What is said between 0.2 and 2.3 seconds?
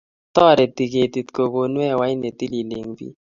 Toreti kertii kokonuu hewait ne